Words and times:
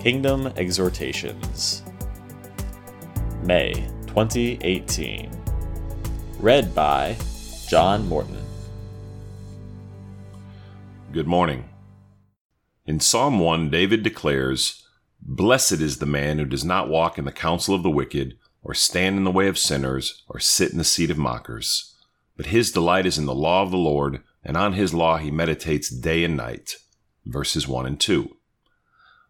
Kingdom 0.00 0.46
Exhortations, 0.56 1.82
May 3.42 3.74
2018. 4.06 5.30
Read 6.38 6.74
by 6.74 7.18
John 7.68 8.08
Morton. 8.08 8.42
Good 11.12 11.26
morning. 11.26 11.68
In 12.86 12.98
Psalm 12.98 13.40
1, 13.40 13.68
David 13.68 14.02
declares, 14.02 14.86
Blessed 15.20 15.82
is 15.82 15.98
the 15.98 16.06
man 16.06 16.38
who 16.38 16.46
does 16.46 16.64
not 16.64 16.88
walk 16.88 17.18
in 17.18 17.26
the 17.26 17.30
counsel 17.30 17.74
of 17.74 17.82
the 17.82 17.90
wicked, 17.90 18.38
or 18.62 18.72
stand 18.72 19.18
in 19.18 19.24
the 19.24 19.30
way 19.30 19.48
of 19.48 19.58
sinners, 19.58 20.24
or 20.28 20.40
sit 20.40 20.72
in 20.72 20.78
the 20.78 20.84
seat 20.84 21.10
of 21.10 21.18
mockers. 21.18 21.94
But 22.38 22.46
his 22.46 22.72
delight 22.72 23.04
is 23.04 23.18
in 23.18 23.26
the 23.26 23.34
law 23.34 23.62
of 23.62 23.70
the 23.70 23.76
Lord, 23.76 24.22
and 24.42 24.56
on 24.56 24.72
his 24.72 24.94
law 24.94 25.18
he 25.18 25.30
meditates 25.30 25.90
day 25.90 26.24
and 26.24 26.38
night. 26.38 26.76
Verses 27.26 27.68
1 27.68 27.84
and 27.84 28.00
2. 28.00 28.34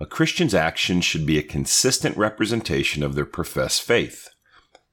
A 0.00 0.06
Christian's 0.06 0.54
actions 0.54 1.04
should 1.04 1.26
be 1.26 1.38
a 1.38 1.42
consistent 1.42 2.16
representation 2.16 3.02
of 3.02 3.16
their 3.16 3.24
professed 3.24 3.82
faith. 3.82 4.28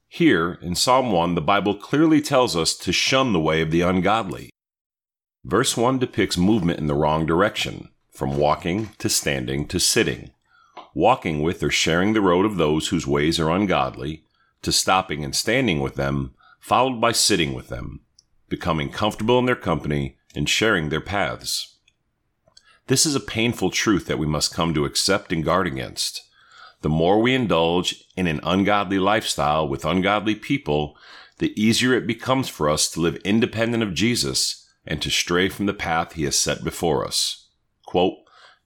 Here, 0.07 0.57
in 0.63 0.73
Psalm 0.73 1.11
1, 1.11 1.35
the 1.35 1.41
Bible 1.41 1.75
clearly 1.75 2.21
tells 2.21 2.55
us 2.55 2.75
to 2.77 2.91
shun 2.91 3.31
the 3.31 3.39
way 3.39 3.61
of 3.61 3.69
the 3.69 3.81
ungodly. 3.81 4.49
Verse 5.43 5.77
1 5.77 5.99
depicts 5.99 6.37
movement 6.39 6.79
in 6.79 6.87
the 6.87 6.95
wrong 6.95 7.27
direction, 7.27 7.89
from 8.09 8.37
walking 8.37 8.89
to 8.97 9.07
standing 9.07 9.67
to 9.67 9.79
sitting, 9.79 10.31
walking 10.95 11.43
with 11.43 11.61
or 11.61 11.69
sharing 11.69 12.13
the 12.13 12.21
road 12.21 12.43
of 12.43 12.57
those 12.57 12.87
whose 12.87 13.05
ways 13.05 13.39
are 13.39 13.51
ungodly, 13.51 14.25
to 14.63 14.71
stopping 14.71 15.23
and 15.23 15.35
standing 15.35 15.81
with 15.81 15.93
them, 15.95 16.33
followed 16.59 16.99
by 16.99 17.11
sitting 17.11 17.53
with 17.53 17.67
them, 17.67 17.99
becoming 18.49 18.89
comfortable 18.89 19.37
in 19.37 19.45
their 19.45 19.55
company 19.55 20.17
and 20.33 20.49
sharing 20.49 20.89
their 20.89 21.01
paths. 21.01 21.74
This 22.87 23.05
is 23.05 23.15
a 23.15 23.19
painful 23.19 23.71
truth 23.71 24.05
that 24.05 24.19
we 24.19 24.27
must 24.27 24.53
come 24.53 24.73
to 24.73 24.85
accept 24.85 25.33
and 25.33 25.43
guard 25.43 25.65
against. 25.65 26.21
The 26.81 26.89
more 26.89 27.19
we 27.19 27.33
indulge 27.33 28.03
in 28.15 28.27
an 28.27 28.39
ungodly 28.43 28.99
lifestyle 28.99 29.67
with 29.67 29.85
ungodly 29.85 30.35
people, 30.35 30.95
the 31.39 31.59
easier 31.59 31.93
it 31.93 32.05
becomes 32.05 32.47
for 32.47 32.69
us 32.69 32.89
to 32.91 32.99
live 32.99 33.15
independent 33.17 33.81
of 33.81 33.95
Jesus 33.95 34.69
and 34.85 35.01
to 35.01 35.09
stray 35.09 35.49
from 35.49 35.65
the 35.65 35.73
path 35.73 36.13
he 36.13 36.25
has 36.25 36.37
set 36.37 36.63
before 36.63 37.05
us. 37.05 37.47
Quote, 37.87 38.17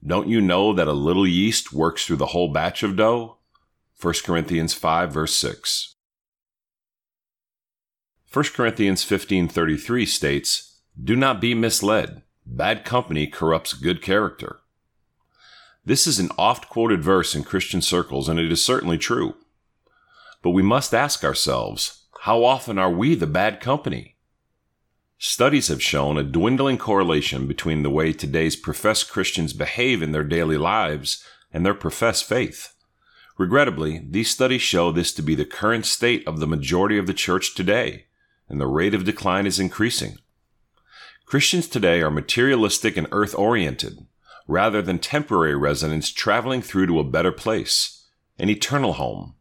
Don't 0.06 0.28
you 0.28 0.42
know 0.42 0.74
that 0.74 0.86
a 0.86 0.92
little 0.92 1.26
yeast 1.26 1.72
works 1.72 2.04
through 2.04 2.16
the 2.16 2.26
whole 2.26 2.52
batch 2.52 2.82
of 2.82 2.96
dough? 2.96 3.38
1 4.00 4.14
Corinthians 4.24 4.74
5 4.74 5.12
verse 5.12 5.34
6. 5.34 5.94
1 8.32 8.44
Corinthians 8.54 9.02
15:33 9.02 10.06
states, 10.06 10.78
"Do 11.02 11.16
not 11.16 11.40
be 11.40 11.54
misled. 11.54 12.22
Bad 12.52 12.84
company 12.84 13.28
corrupts 13.28 13.74
good 13.74 14.02
character. 14.02 14.58
This 15.84 16.06
is 16.06 16.18
an 16.18 16.30
oft 16.36 16.68
quoted 16.68 17.02
verse 17.02 17.34
in 17.34 17.44
Christian 17.44 17.80
circles, 17.80 18.28
and 18.28 18.40
it 18.40 18.50
is 18.50 18.62
certainly 18.62 18.98
true. 18.98 19.36
But 20.42 20.50
we 20.50 20.62
must 20.62 20.92
ask 20.92 21.22
ourselves 21.22 22.06
how 22.22 22.42
often 22.44 22.76
are 22.76 22.90
we 22.90 23.14
the 23.14 23.28
bad 23.28 23.60
company? 23.60 24.16
Studies 25.16 25.68
have 25.68 25.80
shown 25.80 26.18
a 26.18 26.24
dwindling 26.24 26.76
correlation 26.76 27.46
between 27.46 27.82
the 27.82 27.88
way 27.88 28.12
today's 28.12 28.56
professed 28.56 29.10
Christians 29.10 29.52
behave 29.52 30.02
in 30.02 30.10
their 30.10 30.24
daily 30.24 30.58
lives 30.58 31.24
and 31.52 31.64
their 31.64 31.72
professed 31.72 32.24
faith. 32.24 32.74
Regrettably, 33.38 34.04
these 34.10 34.28
studies 34.28 34.60
show 34.60 34.90
this 34.90 35.14
to 35.14 35.22
be 35.22 35.36
the 35.36 35.44
current 35.44 35.86
state 35.86 36.26
of 36.26 36.40
the 36.40 36.48
majority 36.48 36.98
of 36.98 37.06
the 37.06 37.14
church 37.14 37.54
today, 37.54 38.06
and 38.48 38.60
the 38.60 38.66
rate 38.66 38.92
of 38.92 39.04
decline 39.04 39.46
is 39.46 39.60
increasing. 39.60 40.16
Christians 41.30 41.68
today 41.68 42.02
are 42.02 42.10
materialistic 42.10 42.96
and 42.96 43.06
earth 43.12 43.36
oriented, 43.36 44.04
rather 44.48 44.82
than 44.82 44.98
temporary 44.98 45.54
residents 45.54 46.10
traveling 46.10 46.60
through 46.60 46.88
to 46.88 46.98
a 46.98 47.04
better 47.04 47.30
place, 47.30 48.04
an 48.36 48.50
eternal 48.50 48.94
home. 48.94 49.36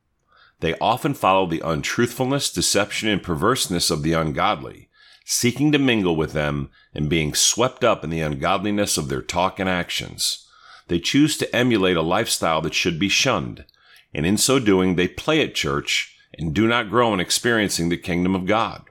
They 0.59 0.77
often 0.77 1.15
follow 1.15 1.47
the 1.47 1.63
untruthfulness, 1.65 2.51
deception, 2.51 3.09
and 3.09 3.23
perverseness 3.23 3.89
of 3.89 4.03
the 4.03 4.13
ungodly, 4.13 4.89
seeking 5.25 5.71
to 5.71 5.79
mingle 5.79 6.15
with 6.15 6.33
them 6.33 6.69
and 6.93 7.09
being 7.09 7.33
swept 7.33 7.83
up 7.83 8.03
in 8.03 8.11
the 8.11 8.21
ungodliness 8.21 8.95
of 8.95 9.09
their 9.09 9.23
talk 9.23 9.59
and 9.59 9.67
actions. 9.67 10.47
They 10.89 10.99
choose 10.99 11.39
to 11.39 11.55
emulate 11.55 11.97
a 11.97 12.03
lifestyle 12.03 12.61
that 12.61 12.75
should 12.75 12.99
be 12.99 13.09
shunned, 13.09 13.65
and 14.13 14.27
in 14.27 14.37
so 14.37 14.59
doing, 14.59 14.93
they 14.93 15.07
play 15.07 15.41
at 15.41 15.55
church 15.55 16.15
and 16.37 16.53
do 16.53 16.67
not 16.67 16.91
grow 16.91 17.15
in 17.15 17.19
experiencing 17.19 17.89
the 17.89 17.97
kingdom 17.97 18.35
of 18.35 18.45
God. 18.45 18.88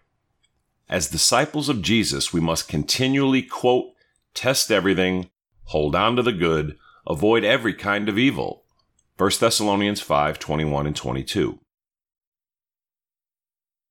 As 0.88 1.08
disciples 1.08 1.68
of 1.68 1.82
Jesus, 1.82 2.32
we 2.32 2.40
must 2.40 2.68
continually 2.68 3.42
quote, 3.42 3.92
test 4.32 4.70
everything, 4.70 5.30
hold 5.64 5.94
on 5.94 6.16
to 6.16 6.22
the 6.22 6.32
good, 6.32 6.78
avoid 7.06 7.44
every 7.44 7.74
kind 7.74 8.08
of 8.08 8.18
evil. 8.18 8.64
1 9.18 9.32
Thessalonians 9.40 10.00
5 10.00 10.38
21 10.38 10.86
and 10.86 10.96
22. 10.96 11.58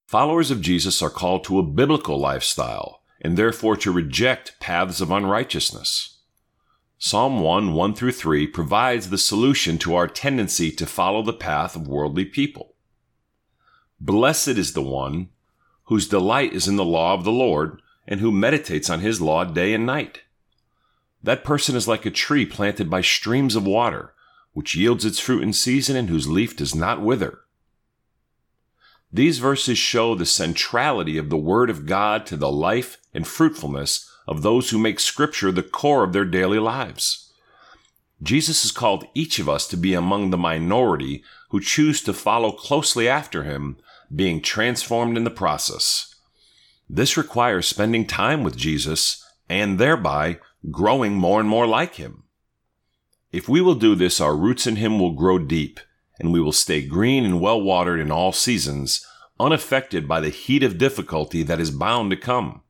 Followers 0.08 0.50
of 0.50 0.62
Jesus 0.62 1.02
are 1.02 1.10
called 1.10 1.44
to 1.44 1.60
a 1.60 1.64
biblical 1.64 2.18
lifestyle 2.18 3.02
and 3.22 3.38
therefore 3.38 3.76
to 3.76 3.92
reject 3.92 4.60
paths 4.60 5.02
of 5.02 5.12
unrighteousness. 5.12 6.18
Psalm 6.98 7.42
1 7.42 7.74
1 7.74 7.94
through 7.94 8.14
3 8.14 8.48
provides 8.48 9.10
the 9.10 9.18
solution 9.20 9.78
to 9.78 9.94
our 9.94 10.08
tendency 10.08 10.72
to 10.72 10.86
follow 10.86 11.22
the 11.22 11.34
path 11.34 11.76
of 11.76 11.88
worldly 11.88 12.26
people. 12.26 12.74
Blessed 14.00 14.50
is 14.50 14.74
the 14.74 14.82
one 14.82 15.30
whose 15.88 16.08
delight 16.08 16.54
is 16.54 16.68
in 16.68 16.76
the 16.76 16.86
law 16.86 17.14
of 17.14 17.24
the 17.24 17.32
Lord, 17.32 17.82
and 18.08 18.20
who 18.20 18.32
meditates 18.32 18.90
on 18.90 19.02
his 19.02 19.20
law 19.20 19.44
day 19.44 19.74
and 19.74 19.86
night. 19.86 20.22
That 21.24 21.44
person 21.44 21.76
is 21.76 21.88
like 21.88 22.06
a 22.06 22.12
tree 22.12 22.46
planted 22.46 22.90
by 22.90 23.02
streams 23.02 23.56
of 23.56 23.66
water, 23.66 24.14
which 24.54 24.76
yields 24.76 25.06
its 25.06 25.20
fruit 25.20 25.44
in 25.44 25.54
season 25.54 25.96
and 25.96 26.10
whose 26.10 26.28
leaf 26.28 26.56
does 26.56 26.74
not 26.74 27.02
wither. 27.02 27.40
These 29.12 29.40
verses 29.40 29.78
show 29.78 30.16
the 30.16 30.26
centrality 30.26 31.18
of 31.18 31.30
the 31.30 31.38
Word 31.38 31.70
of 31.70 31.86
God 31.86 32.26
to 32.28 32.38
the 32.38 32.52
life 32.52 32.98
and 33.14 33.26
fruitfulness 33.26 34.10
of 34.28 34.42
those 34.42 34.70
who 34.70 34.78
make 34.78 35.00
Scripture 35.00 35.52
the 35.52 35.64
core 35.64 36.04
of 36.04 36.12
their 36.12 36.26
daily 36.26 36.60
lives. 36.60 37.32
Jesus 38.22 38.64
has 38.64 38.72
called 38.72 39.06
each 39.14 39.40
of 39.40 39.48
us 39.48 39.68
to 39.68 39.78
be 39.78 39.94
among 39.94 40.30
the 40.30 40.38
minority 40.38 41.24
who 41.50 41.62
choose 41.62 42.02
to 42.02 42.14
follow 42.14 42.52
closely 42.52 43.08
after 43.08 43.44
him 43.44 43.78
being 44.14 44.42
transformed 44.42 45.18
in 45.18 45.24
the 45.24 45.30
process. 45.30 46.16
This 46.90 47.18
requires 47.18 47.68
spending 47.68 48.06
time 48.06 48.44
with 48.44 48.56
Jesus 48.56 49.24
and 49.50 49.78
thereby 49.78 50.40
growing 50.72 51.16
more 51.16 51.40
and 51.40 51.50
more 51.50 51.68
like 51.68 51.96
Him. 51.96 52.24
If 53.32 53.50
we 53.50 53.62
will 53.62 53.76
do 53.76 53.96
this, 53.96 54.22
our 54.22 54.36
roots 54.36 54.66
in 54.66 54.78
Him 54.78 55.00
will 55.00 55.14
grow 55.14 55.38
deep 55.40 55.80
and 56.20 56.34
we 56.34 56.40
will 56.40 56.54
stay 56.54 56.86
green 56.86 57.26
and 57.26 57.42
well 57.42 57.62
watered 57.62 58.00
in 58.00 58.12
all 58.12 58.32
seasons, 58.32 59.06
unaffected 59.40 60.08
by 60.08 60.20
the 60.20 60.30
heat 60.30 60.64
of 60.64 60.78
difficulty 60.78 61.44
that 61.44 61.60
is 61.60 61.72
bound 61.72 62.10
to 62.12 62.18
come. 62.18 62.62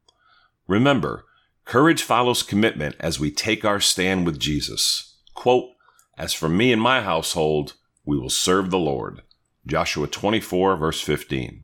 Remember, 0.68 1.26
courage 1.64 2.04
follows 2.04 2.44
commitment 2.44 2.96
as 3.00 3.20
we 3.20 3.32
take 3.32 3.64
our 3.64 3.80
stand 3.80 4.26
with 4.26 4.40
Jesus. 4.40 5.16
Quote, 5.34 5.70
As 6.18 6.34
for 6.34 6.50
me 6.50 6.74
and 6.74 6.82
my 6.82 7.02
household, 7.02 7.76
we 8.04 8.18
will 8.18 8.30
serve 8.30 8.70
the 8.70 8.80
Lord. 8.80 9.22
Joshua 9.68 10.08
24, 10.08 10.78
verse 10.78 11.02
15. 11.02 11.62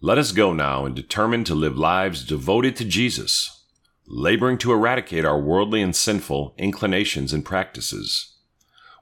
Let 0.00 0.16
us 0.16 0.30
go 0.30 0.52
now 0.52 0.86
and 0.86 0.94
determine 0.94 1.42
to 1.44 1.54
live 1.56 1.76
lives 1.76 2.24
devoted 2.24 2.76
to 2.76 2.84
Jesus, 2.84 3.64
laboring 4.06 4.58
to 4.58 4.72
eradicate 4.72 5.24
our 5.24 5.40
worldly 5.40 5.82
and 5.82 5.96
sinful 5.96 6.54
inclinations 6.58 7.32
and 7.32 7.44
practices. 7.44 8.36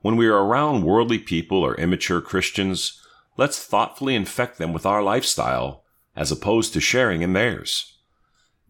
When 0.00 0.16
we 0.16 0.27
are 0.28 0.43
around 0.43 0.84
worldly 0.84 1.19
people 1.19 1.59
or 1.59 1.75
immature 1.75 2.22
Christians, 2.22 3.03
let's 3.37 3.62
thoughtfully 3.62 4.15
infect 4.15 4.56
them 4.56 4.72
with 4.72 4.87
our 4.87 5.03
lifestyle 5.03 5.84
as 6.15 6.33
opposed 6.33 6.72
to 6.72 6.81
sharing 6.81 7.21
in 7.21 7.34
theirs. 7.34 7.99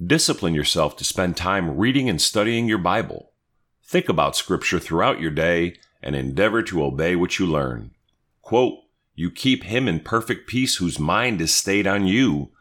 Discipline 0.04 0.54
yourself 0.54 0.96
to 0.96 1.04
spend 1.04 1.36
time 1.36 1.76
reading 1.76 2.08
and 2.08 2.20
studying 2.20 2.66
your 2.66 2.78
Bible. 2.78 3.30
Think 3.84 4.08
about 4.08 4.34
Scripture 4.34 4.80
throughout 4.80 5.20
your 5.20 5.30
day 5.30 5.76
and 6.06 6.14
endeavor 6.14 6.62
to 6.62 6.84
obey 6.84 7.16
what 7.16 7.40
you 7.40 7.44
learn. 7.44 7.90
Quote, 8.40 8.78
you 9.16 9.28
keep 9.28 9.64
him 9.64 9.88
in 9.88 9.98
perfect 9.98 10.46
peace 10.46 10.76
whose 10.76 11.00
mind 11.00 11.40
is 11.40 11.52
stayed 11.52 11.84
on 11.84 12.06
you 12.06 12.52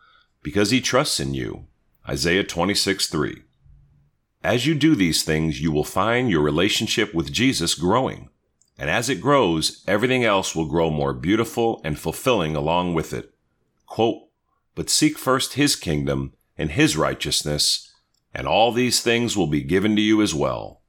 because 0.41 0.71
he 0.71 0.81
trusts 0.81 1.19
in 1.19 1.35
you. 1.35 1.67
Isaiah 2.09 2.43
26 2.43 3.05
3. 3.05 3.43
As 4.43 4.65
you 4.65 4.73
do 4.73 4.95
these 4.95 5.21
things, 5.21 5.61
you 5.61 5.71
will 5.71 5.83
find 5.83 6.31
your 6.31 6.41
relationship 6.41 7.13
with 7.13 7.31
Jesus 7.31 7.75
growing. 7.75 8.29
And 8.79 8.89
as 8.89 9.09
it 9.09 9.21
grows, 9.21 9.83
everything 9.87 10.23
else 10.23 10.55
will 10.55 10.65
grow 10.65 10.89
more 10.89 11.13
beautiful 11.13 11.81
and 11.83 11.99
fulfilling 11.99 12.55
along 12.55 12.95
with 12.95 13.13
it. 13.13 13.35
Quote, 13.85 14.23
but 14.73 14.89
seek 14.89 15.19
first 15.19 15.53
his 15.53 15.75
kingdom 15.75 16.33
and 16.57 16.71
his 16.71 16.97
righteousness, 16.97 17.93
and 18.33 18.47
all 18.47 18.71
these 18.71 19.01
things 19.01 19.37
will 19.37 19.47
be 19.47 19.61
given 19.61 19.95
to 19.95 20.01
you 20.01 20.23
as 20.23 20.33
well. 20.33 20.81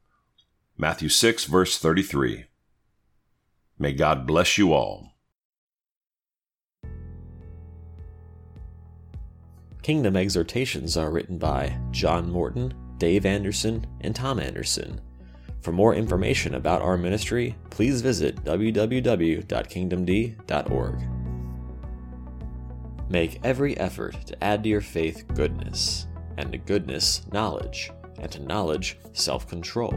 Matthew 0.78 1.08
6, 1.08 1.46
verse 1.46 1.78
33. 1.78 2.44
May 3.78 3.94
God 3.94 4.26
bless 4.26 4.58
you 4.58 4.74
all. 4.74 5.14
Kingdom 9.82 10.16
Exhortations 10.16 10.98
are 10.98 11.10
written 11.10 11.38
by 11.38 11.78
John 11.92 12.30
Morton, 12.30 12.74
Dave 12.98 13.24
Anderson, 13.24 13.86
and 14.02 14.14
Tom 14.14 14.38
Anderson. 14.38 15.00
For 15.62 15.72
more 15.72 15.94
information 15.94 16.56
about 16.56 16.82
our 16.82 16.98
ministry, 16.98 17.56
please 17.70 18.02
visit 18.02 18.36
www.kingdomd.org. 18.44 21.02
Make 23.08 23.40
every 23.44 23.78
effort 23.78 24.26
to 24.26 24.44
add 24.44 24.62
to 24.64 24.68
your 24.68 24.82
faith 24.82 25.24
goodness, 25.34 26.06
and 26.36 26.52
to 26.52 26.58
goodness, 26.58 27.22
knowledge, 27.32 27.90
and 28.18 28.30
to 28.32 28.42
knowledge, 28.42 28.98
self 29.12 29.48
control, 29.48 29.94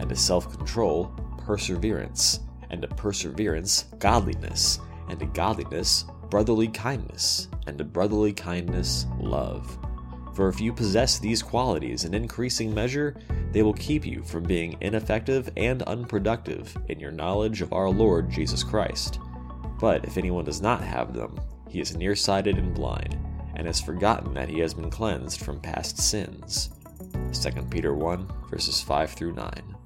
and 0.00 0.08
to 0.08 0.16
self 0.16 0.50
control, 0.56 1.14
perseverance, 1.46 2.40
and 2.70 2.82
to 2.82 2.88
perseverance, 2.88 3.84
godliness, 3.98 4.80
and 5.08 5.20
to 5.20 5.26
godliness, 5.26 6.04
brotherly 6.30 6.68
kindness, 6.68 7.48
and 7.66 7.78
to 7.78 7.84
brotherly 7.84 8.32
kindness, 8.32 9.06
love. 9.18 9.78
For 10.34 10.48
if 10.48 10.60
you 10.60 10.72
possess 10.72 11.18
these 11.18 11.42
qualities 11.42 12.04
in 12.04 12.14
increasing 12.14 12.72
measure, 12.72 13.16
they 13.52 13.62
will 13.62 13.74
keep 13.74 14.06
you 14.06 14.22
from 14.22 14.44
being 14.44 14.76
ineffective 14.80 15.50
and 15.56 15.82
unproductive 15.82 16.74
in 16.88 17.00
your 17.00 17.10
knowledge 17.10 17.62
of 17.62 17.72
our 17.72 17.90
Lord 17.90 18.30
Jesus 18.30 18.62
Christ. 18.62 19.18
But 19.80 20.04
if 20.04 20.16
anyone 20.16 20.44
does 20.44 20.62
not 20.62 20.82
have 20.82 21.12
them, 21.12 21.38
he 21.68 21.80
is 21.80 21.96
nearsighted 21.96 22.58
and 22.58 22.74
blind, 22.74 23.18
and 23.56 23.66
has 23.66 23.80
forgotten 23.80 24.32
that 24.34 24.48
he 24.48 24.60
has 24.60 24.72
been 24.72 24.90
cleansed 24.90 25.40
from 25.40 25.60
past 25.60 25.98
sins. 25.98 26.70
2 27.32 27.62
Peter 27.64 27.94
1, 27.94 28.28
verses 28.48 28.80
5 28.80 29.10
through 29.12 29.34
9. 29.34 29.76